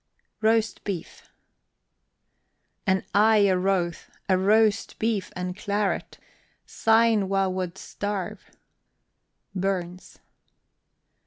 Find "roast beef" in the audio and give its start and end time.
0.41-1.29, 4.35-5.31